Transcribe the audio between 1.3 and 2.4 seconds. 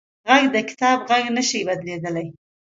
نه شي بدلېدلی